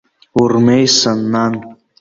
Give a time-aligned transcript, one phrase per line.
[0.41, 1.53] Урмеисан, нан.